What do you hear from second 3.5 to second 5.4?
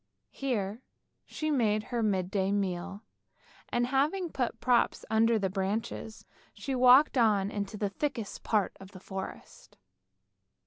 and, having put props under